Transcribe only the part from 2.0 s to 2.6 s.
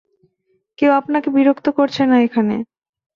না এখানে।